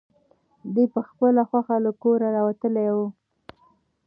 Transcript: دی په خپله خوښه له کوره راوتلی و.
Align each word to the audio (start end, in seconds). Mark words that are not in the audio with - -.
دی 0.73 0.85
په 0.93 1.01
خپله 1.07 1.41
خوښه 1.49 1.75
له 1.85 1.91
کوره 2.01 2.27
راوتلی 2.35 2.87
و. 2.95 2.97